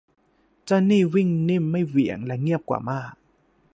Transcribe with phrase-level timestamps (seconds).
[0.65, 3.13] เจ้านี่วิ่งนิ่มไม่เหวี่ยงและเงียบกว่ามาก